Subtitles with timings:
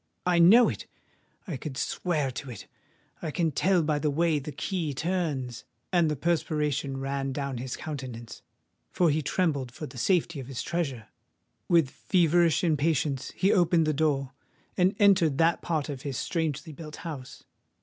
[0.25, 2.65] I know it—I could swear to it:
[3.21, 7.59] I can tell by the way that the key turns!" And the perspiration ran down
[7.59, 11.09] his countenance:—for he trembled for the safety of his treasure!
[11.69, 14.31] With feverish impatience he opened the door,
[14.75, 17.43] and entered that part of his strangely built house.